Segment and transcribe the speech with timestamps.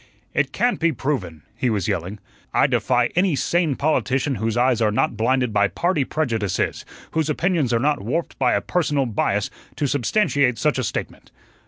[0.33, 2.17] "It can't be proven," he was yelling.
[2.55, 7.71] "I defy any sane politician whose eyes are not blinded by party prejudices, whose opinions
[7.71, 11.29] are not warped by a personal bias, to substantiate such a statement.